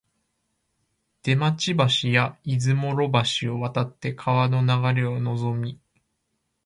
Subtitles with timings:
[1.21, 3.11] 出町橋や出雲路
[3.43, 5.79] 橋を渡って川の流れをのぞみ、